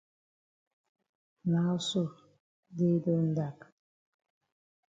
Now 1.51 1.75
so 1.89 2.01
day 2.79 2.93
don 3.05 3.25
dak. 3.37 3.57